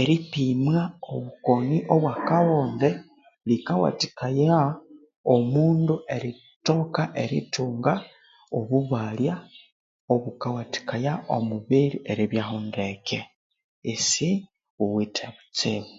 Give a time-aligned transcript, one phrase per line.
[0.00, 0.78] Eripimwa
[1.14, 2.88] obukoni obwa akabonde
[3.48, 4.58] rikawathikaya
[5.34, 7.94] omundu erithoka erithunga
[8.58, 9.34] obubalya
[10.14, 13.18] obukawathikaya omubiri eribyaho ndeke
[13.94, 15.92] isyawithe butsibu.